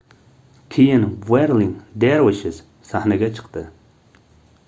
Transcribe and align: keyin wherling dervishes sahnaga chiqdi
keyin 0.75 1.03
wherling 1.31 1.75
dervishes 2.05 2.57
sahnaga 2.93 3.31
chiqdi 3.37 3.67